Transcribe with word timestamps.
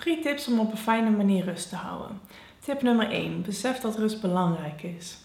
Drie 0.00 0.20
tips 0.20 0.48
om 0.48 0.58
op 0.58 0.70
een 0.70 0.78
fijne 0.78 1.10
manier 1.10 1.44
rust 1.44 1.68
te 1.68 1.76
houden. 1.76 2.20
Tip 2.58 2.82
nummer 2.82 3.10
1. 3.10 3.42
Besef 3.42 3.80
dat 3.80 3.98
rust 3.98 4.20
belangrijk 4.20 4.82
is. 4.82 5.18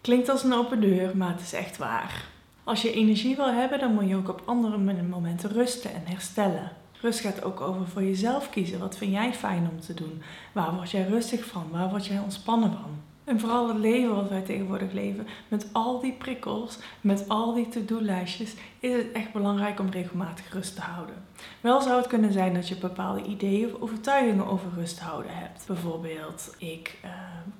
Klinkt 0.00 0.28
als 0.28 0.42
een 0.42 0.52
open 0.52 0.80
deur, 0.80 1.16
maar 1.16 1.32
het 1.32 1.40
is 1.40 1.52
echt 1.52 1.76
waar. 1.76 2.24
Als 2.64 2.82
je 2.82 2.92
energie 2.92 3.36
wil 3.36 3.52
hebben, 3.52 3.78
dan 3.78 3.94
moet 3.94 4.08
je 4.08 4.16
ook 4.16 4.28
op 4.28 4.42
andere 4.44 5.02
momenten 5.02 5.50
rusten 5.50 5.94
en 5.94 6.02
herstellen. 6.04 6.72
Rust 7.00 7.20
gaat 7.20 7.42
ook 7.42 7.60
over 7.60 7.86
voor 7.86 8.02
jezelf 8.02 8.50
kiezen. 8.50 8.78
Wat 8.78 8.96
vind 8.96 9.12
jij 9.12 9.34
fijn 9.34 9.68
om 9.70 9.80
te 9.80 9.94
doen? 9.94 10.22
Waar 10.52 10.74
word 10.74 10.90
jij 10.90 11.06
rustig 11.08 11.44
van? 11.44 11.66
Waar 11.70 11.90
word 11.90 12.06
jij 12.06 12.18
ontspannen 12.18 12.72
van? 12.72 13.07
En 13.28 13.40
vooral 13.40 13.68
het 13.68 13.78
leven 13.78 14.14
wat 14.14 14.28
wij 14.28 14.42
tegenwoordig 14.42 14.92
leven, 14.92 15.26
met 15.48 15.66
al 15.72 16.00
die 16.00 16.12
prikkels, 16.12 16.78
met 17.00 17.28
al 17.28 17.54
die 17.54 17.68
to-do-lijstjes, 17.68 18.54
is 18.80 18.92
het 18.92 19.12
echt 19.12 19.32
belangrijk 19.32 19.80
om 19.80 19.90
regelmatig 19.90 20.52
rust 20.52 20.74
te 20.74 20.80
houden. 20.80 21.14
Wel 21.60 21.80
zou 21.80 21.96
het 21.96 22.06
kunnen 22.06 22.32
zijn 22.32 22.54
dat 22.54 22.68
je 22.68 22.76
bepaalde 22.76 23.22
ideeën 23.22 23.74
of 23.74 23.80
overtuigingen 23.80 24.46
over 24.46 24.70
rust 24.76 25.00
houden 25.00 25.34
hebt. 25.34 25.66
Bijvoorbeeld, 25.66 26.54
ik 26.58 26.98
uh, 27.04 27.10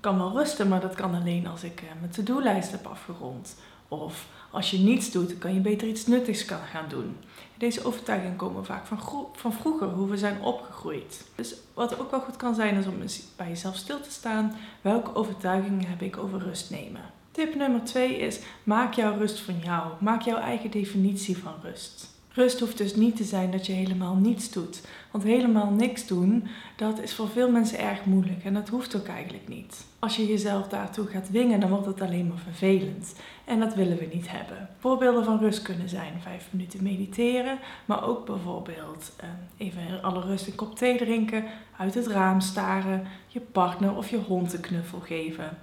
kan 0.01 0.19
wel 0.19 0.33
rusten, 0.33 0.69
maar 0.69 0.81
dat 0.81 0.95
kan 0.95 1.15
alleen 1.15 1.47
als 1.47 1.65
ik 1.65 1.83
uh, 1.83 1.89
mijn 2.01 2.13
to-do-lijst 2.13 2.71
heb 2.71 2.87
afgerond. 2.87 3.57
Of 3.89 4.27
als 4.51 4.71
je 4.71 4.79
niets 4.79 5.11
doet, 5.11 5.39
kan 5.39 5.55
je 5.55 5.61
beter 5.61 5.89
iets 5.89 6.07
nuttigs 6.07 6.43
gaan 6.43 6.89
doen. 6.89 7.17
Deze 7.57 7.85
overtuigingen 7.85 8.37
komen 8.37 8.65
vaak 8.65 8.87
van, 8.87 9.27
van 9.33 9.53
vroeger, 9.53 9.89
hoe 9.89 10.09
we 10.09 10.17
zijn 10.17 10.43
opgegroeid. 10.43 11.25
Dus 11.35 11.55
wat 11.75 11.99
ook 11.99 12.11
wel 12.11 12.21
goed 12.21 12.37
kan 12.37 12.55
zijn, 12.55 12.77
is 12.77 12.87
om 12.87 12.99
bij 13.37 13.49
jezelf 13.49 13.77
stil 13.77 14.01
te 14.01 14.11
staan. 14.11 14.57
Welke 14.81 15.15
overtuigingen 15.15 15.87
heb 15.87 16.03
ik 16.03 16.17
over 16.17 16.39
rust 16.39 16.71
nemen? 16.71 17.03
Tip 17.31 17.55
nummer 17.55 17.85
twee 17.85 18.19
is: 18.19 18.39
maak 18.63 18.95
jouw 18.95 19.17
rust 19.17 19.41
van 19.41 19.59
jou. 19.59 19.93
Maak 20.01 20.23
jouw 20.23 20.39
eigen 20.39 20.71
definitie 20.71 21.39
van 21.39 21.55
rust. 21.63 22.18
Rust 22.39 22.61
hoeft 22.61 22.79
dus 22.79 22.95
niet 22.95 23.17
te 23.17 23.25
zijn 23.25 23.51
dat 23.51 23.67
je 23.67 23.73
helemaal 23.73 24.15
niets 24.15 24.51
doet. 24.51 24.81
Want 25.11 25.25
helemaal 25.25 25.71
niks 25.71 26.07
doen, 26.07 26.49
dat 26.77 27.01
is 27.01 27.15
voor 27.15 27.29
veel 27.29 27.51
mensen 27.51 27.79
erg 27.79 28.05
moeilijk 28.05 28.45
en 28.45 28.55
dat 28.55 28.69
hoeft 28.69 28.97
ook 28.97 29.07
eigenlijk 29.07 29.49
niet. 29.49 29.85
Als 29.99 30.17
je 30.17 30.27
jezelf 30.27 30.69
daartoe 30.69 31.07
gaat 31.07 31.25
dwingen, 31.25 31.61
dan 31.61 31.71
wordt 31.71 31.87
het 31.87 32.01
alleen 32.01 32.27
maar 32.27 32.39
vervelend. 32.39 33.15
En 33.45 33.61
dat 33.61 33.75
willen 33.75 33.99
we 33.99 34.09
niet 34.13 34.31
hebben. 34.31 34.69
Voorbeelden 34.79 35.25
van 35.25 35.39
rust 35.39 35.63
kunnen 35.63 35.89
zijn 35.89 36.13
vijf 36.21 36.49
minuten 36.51 36.83
mediteren, 36.83 37.59
maar 37.85 38.09
ook 38.09 38.27
bijvoorbeeld 38.27 39.13
eh, 39.17 39.29
even 39.57 39.83
in 39.89 40.03
alle 40.03 40.21
rust 40.21 40.47
een 40.47 40.55
kop 40.55 40.77
thee 40.77 40.97
drinken, 40.97 41.45
uit 41.77 41.95
het 41.95 42.07
raam 42.07 42.41
staren, 42.41 43.07
je 43.27 43.41
partner 43.41 43.97
of 43.97 44.11
je 44.11 44.19
hond 44.19 44.53
een 44.53 44.61
knuffel 44.61 45.01
geven 45.01 45.59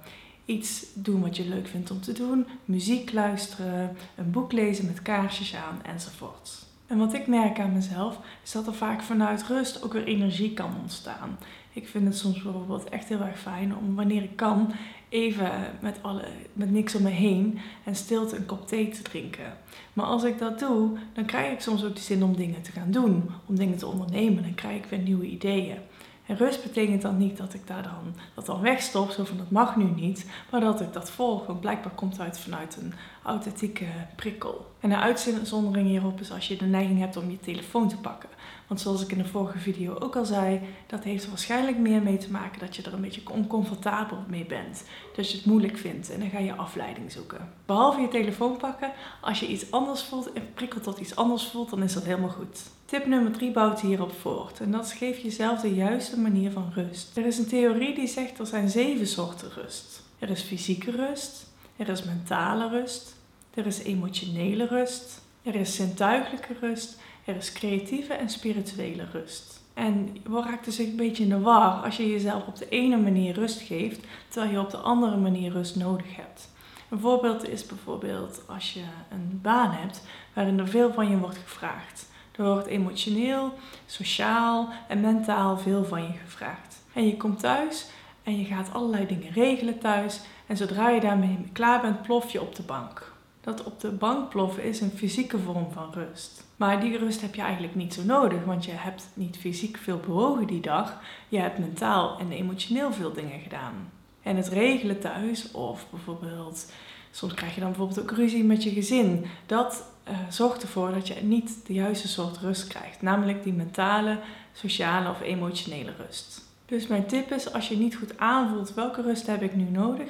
iets 0.46 0.86
doen 0.94 1.20
wat 1.20 1.36
je 1.36 1.48
leuk 1.48 1.66
vindt 1.66 1.90
om 1.90 2.00
te 2.00 2.12
doen, 2.12 2.46
muziek 2.64 3.12
luisteren, 3.12 3.96
een 4.14 4.30
boek 4.30 4.52
lezen 4.52 4.86
met 4.86 5.02
kaarsjes 5.02 5.54
aan 5.54 5.82
enzovoort. 5.82 6.64
En 6.86 6.98
wat 6.98 7.14
ik 7.14 7.26
merk 7.26 7.58
aan 7.58 7.72
mezelf 7.72 8.18
is 8.44 8.52
dat 8.52 8.66
er 8.66 8.74
vaak 8.74 9.02
vanuit 9.02 9.46
rust 9.46 9.82
ook 9.82 9.92
weer 9.92 10.04
energie 10.04 10.52
kan 10.52 10.70
ontstaan. 10.82 11.38
Ik 11.72 11.88
vind 11.88 12.04
het 12.04 12.16
soms 12.16 12.42
bijvoorbeeld 12.42 12.88
echt 12.88 13.08
heel 13.08 13.20
erg 13.20 13.38
fijn 13.38 13.76
om 13.76 13.94
wanneer 13.94 14.22
ik 14.22 14.36
kan 14.36 14.72
even 15.08 15.50
met, 15.80 15.98
alle, 16.02 16.24
met 16.52 16.70
niks 16.70 16.94
om 16.94 17.02
me 17.02 17.10
heen 17.10 17.58
en 17.84 17.96
stilte 17.96 18.36
een 18.36 18.46
kop 18.46 18.68
thee 18.68 18.88
te 18.88 19.02
drinken. 19.02 19.52
Maar 19.92 20.06
als 20.06 20.24
ik 20.24 20.38
dat 20.38 20.58
doe, 20.58 20.90
dan 21.12 21.24
krijg 21.24 21.52
ik 21.52 21.60
soms 21.60 21.84
ook 21.84 21.94
de 21.94 22.00
zin 22.00 22.22
om 22.22 22.36
dingen 22.36 22.62
te 22.62 22.72
gaan 22.72 22.90
doen, 22.90 23.30
om 23.46 23.56
dingen 23.56 23.78
te 23.78 23.86
ondernemen. 23.86 24.42
Dan 24.42 24.54
krijg 24.54 24.76
ik 24.76 24.84
weer 24.84 24.98
nieuwe 24.98 25.26
ideeën. 25.26 25.78
En 26.26 26.36
rust 26.36 26.62
betekent 26.62 27.02
dan 27.02 27.16
niet 27.16 27.36
dat 27.36 27.54
ik 27.54 27.66
daar 27.66 27.82
dan, 27.82 28.14
dat 28.34 28.46
dan 28.46 28.60
wegstop, 28.60 29.10
zo 29.10 29.24
van 29.24 29.36
dat 29.36 29.50
mag 29.50 29.76
nu 29.76 29.84
niet, 29.84 30.26
maar 30.50 30.60
dat 30.60 30.80
ik 30.80 30.92
dat 30.92 31.10
volg. 31.10 31.46
Want 31.46 31.60
blijkbaar 31.60 31.92
komt 31.92 32.12
het 32.12 32.20
uit 32.20 32.38
vanuit 32.38 32.76
een 32.80 32.94
authentieke 33.22 33.86
prikkel. 34.16 34.74
En 34.80 34.90
een 34.90 35.00
uitzondering 35.00 35.88
hierop 35.88 36.20
is 36.20 36.32
als 36.32 36.48
je 36.48 36.56
de 36.56 36.64
neiging 36.64 36.98
hebt 36.98 37.16
om 37.16 37.30
je 37.30 37.40
telefoon 37.40 37.88
te 37.88 37.96
pakken. 37.96 38.28
Want 38.66 38.80
zoals 38.80 39.02
ik 39.02 39.12
in 39.12 39.18
de 39.18 39.28
vorige 39.28 39.58
video 39.58 39.98
ook 39.98 40.16
al 40.16 40.24
zei, 40.24 40.60
dat 40.86 41.04
heeft 41.04 41.22
er 41.22 41.28
waarschijnlijk 41.28 41.78
meer 41.78 42.02
mee 42.02 42.16
te 42.16 42.30
maken 42.30 42.60
dat 42.60 42.76
je 42.76 42.82
er 42.82 42.92
een 42.92 43.00
beetje 43.00 43.30
oncomfortabel 43.30 44.18
mee 44.28 44.44
bent. 44.44 44.84
Dat 45.16 45.30
je 45.30 45.36
het 45.36 45.46
moeilijk 45.46 45.76
vindt 45.78 46.10
en 46.10 46.20
dan 46.20 46.30
ga 46.30 46.38
je 46.38 46.54
afleiding 46.54 47.12
zoeken. 47.12 47.52
Behalve 47.66 48.00
je 48.00 48.08
telefoon 48.08 48.56
pakken, 48.56 48.92
als 49.20 49.40
je 49.40 49.46
iets 49.46 49.70
anders 49.70 50.02
voelt 50.02 50.32
en 50.32 50.54
prikkelt 50.54 50.82
tot 50.82 50.98
iets 50.98 51.16
anders 51.16 51.44
voelt, 51.46 51.70
dan 51.70 51.82
is 51.82 51.92
dat 51.92 52.04
helemaal 52.04 52.28
goed. 52.28 52.60
Tip 52.84 53.06
nummer 53.06 53.32
3 53.32 53.50
bouwt 53.50 53.80
hierop 53.80 54.12
voort 54.20 54.60
en 54.60 54.70
dat 54.70 54.84
is 54.84 54.92
geef 54.92 55.18
jezelf 55.18 55.60
de 55.60 55.74
juiste 55.74 56.20
manier 56.20 56.50
van 56.50 56.72
rust. 56.74 57.16
Er 57.16 57.26
is 57.26 57.38
een 57.38 57.46
theorie 57.46 57.94
die 57.94 58.06
zegt 58.08 58.38
er 58.38 58.46
zijn 58.46 58.68
zeven 58.68 59.06
soorten 59.06 59.50
rust. 59.54 60.02
Er 60.18 60.30
is 60.30 60.42
fysieke 60.42 60.90
rust, 60.90 61.46
er 61.76 61.88
is 61.88 62.04
mentale 62.04 62.68
rust, 62.68 63.16
er 63.54 63.66
is 63.66 63.82
emotionele 63.82 64.66
rust, 64.66 65.20
er 65.42 65.54
is 65.54 65.74
zintuigelijke 65.74 66.54
rust, 66.60 66.98
er 67.26 67.36
is 67.36 67.52
creatieve 67.52 68.12
en 68.12 68.28
spirituele 68.28 69.04
rust. 69.12 69.60
En 69.74 70.16
we 70.24 70.42
raakten 70.42 70.72
zich 70.72 70.86
een 70.86 70.96
beetje 70.96 71.22
in 71.22 71.28
de 71.28 71.40
war 71.40 71.82
als 71.84 71.96
je 71.96 72.10
jezelf 72.10 72.46
op 72.46 72.56
de 72.56 72.68
ene 72.68 72.96
manier 72.96 73.34
rust 73.34 73.60
geeft, 73.60 74.00
terwijl 74.28 74.52
je 74.52 74.60
op 74.60 74.70
de 74.70 74.76
andere 74.76 75.16
manier 75.16 75.52
rust 75.52 75.76
nodig 75.76 76.16
hebt. 76.16 76.48
Een 76.88 77.00
voorbeeld 77.00 77.48
is 77.48 77.66
bijvoorbeeld 77.66 78.42
als 78.46 78.72
je 78.72 78.82
een 79.10 79.38
baan 79.42 79.70
hebt 79.70 80.02
waarin 80.32 80.58
er 80.58 80.68
veel 80.68 80.92
van 80.92 81.10
je 81.10 81.18
wordt 81.18 81.38
gevraagd. 81.38 82.08
Er 82.36 82.44
wordt 82.44 82.66
emotioneel, 82.66 83.52
sociaal 83.86 84.68
en 84.88 85.00
mentaal 85.00 85.58
veel 85.58 85.84
van 85.84 86.02
je 86.02 86.18
gevraagd. 86.24 86.82
En 86.92 87.06
je 87.06 87.16
komt 87.16 87.40
thuis 87.40 87.86
en 88.22 88.38
je 88.38 88.44
gaat 88.44 88.72
allerlei 88.72 89.06
dingen 89.06 89.32
regelen 89.32 89.78
thuis. 89.78 90.20
En 90.46 90.56
zodra 90.56 90.88
je 90.88 91.00
daarmee 91.00 91.48
klaar 91.52 91.80
bent, 91.80 92.02
plof 92.02 92.32
je 92.32 92.40
op 92.40 92.54
de 92.54 92.62
bank. 92.62 93.15
Dat 93.46 93.64
op 93.64 93.80
de 93.80 93.90
bank 93.90 94.28
ploffen 94.28 94.62
is 94.62 94.80
een 94.80 94.90
fysieke 94.90 95.38
vorm 95.38 95.72
van 95.72 95.92
rust. 95.92 96.44
Maar 96.56 96.80
die 96.80 96.98
rust 96.98 97.20
heb 97.20 97.34
je 97.34 97.42
eigenlijk 97.42 97.74
niet 97.74 97.94
zo 97.94 98.02
nodig, 98.02 98.44
want 98.44 98.64
je 98.64 98.72
hebt 98.72 99.08
niet 99.14 99.36
fysiek 99.36 99.76
veel 99.76 100.00
bewogen 100.06 100.46
die 100.46 100.60
dag. 100.60 101.00
Je 101.28 101.38
hebt 101.38 101.58
mentaal 101.58 102.18
en 102.18 102.32
emotioneel 102.32 102.92
veel 102.92 103.12
dingen 103.12 103.40
gedaan. 103.40 103.90
En 104.22 104.36
het 104.36 104.48
regelen 104.48 105.00
thuis, 105.00 105.50
of 105.50 105.86
bijvoorbeeld, 105.90 106.72
soms 107.10 107.34
krijg 107.34 107.54
je 107.54 107.60
dan 107.60 107.68
bijvoorbeeld 107.68 108.00
ook 108.00 108.16
ruzie 108.16 108.44
met 108.44 108.62
je 108.62 108.70
gezin. 108.70 109.26
Dat 109.46 109.84
uh, 110.08 110.14
zorgt 110.28 110.62
ervoor 110.62 110.90
dat 110.90 111.08
je 111.08 111.14
niet 111.14 111.66
de 111.66 111.72
juiste 111.72 112.08
soort 112.08 112.38
rust 112.38 112.66
krijgt, 112.66 113.02
namelijk 113.02 113.42
die 113.42 113.52
mentale, 113.52 114.18
sociale 114.52 115.10
of 115.10 115.20
emotionele 115.20 115.92
rust. 116.06 116.42
Dus 116.64 116.86
mijn 116.86 117.06
tip 117.06 117.32
is, 117.32 117.52
als 117.52 117.68
je 117.68 117.76
niet 117.76 117.96
goed 117.96 118.18
aanvoelt 118.18 118.74
welke 118.74 119.02
rust 119.02 119.26
heb 119.26 119.42
ik 119.42 119.54
nu 119.54 119.64
nodig, 119.64 120.08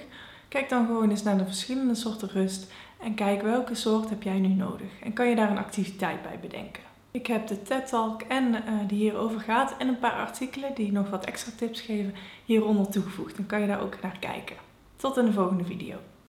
kijk 0.49 0.69
dan 0.69 0.87
gewoon 0.87 1.11
eens 1.11 1.23
naar 1.23 1.39
de 1.39 1.45
verschillende 1.45 1.95
soorten 1.95 2.29
rust 2.29 2.67
en 2.99 3.15
kijk 3.15 3.43
welke 3.43 3.75
soort 3.75 4.11
heb 4.11 4.23
jij 4.23 4.39
nu 4.39 4.49
nodig. 4.49 5.01
En 5.03 5.13
kan 5.13 5.29
je 5.29 5.37
daar 5.37 5.51
een 5.51 5.59
activiteit 5.59 6.23
bij 6.23 6.39
bedenken. 6.41 6.83
Ik 7.11 7.27
heb 7.27 7.47
de 7.47 7.63
TED 7.63 7.89
Talk 7.89 8.23
en, 8.23 8.55
uh, 8.55 8.89
die 8.89 8.99
hierover 8.99 9.41
gaat 9.41 9.77
en 9.79 9.89
een 9.89 9.99
paar 9.99 10.13
artikelen 10.13 10.75
die 10.75 10.93
nog 10.93 11.11
wat 11.11 11.25
extra 11.25 11.53
tips 11.57 11.81
geven 11.81 12.15
hieronder 12.45 12.91
toegevoegd. 12.91 13.37
Dan 13.37 13.47
kan 13.47 13.61
je 13.61 13.67
daar 13.67 13.83
ook 13.83 14.03
naar 14.03 14.19
kijken. 14.19 14.57
Tot 14.97 15.17
in 15.17 15.25
de 15.25 15.33
volgende 15.33 15.65
video. 15.65 15.97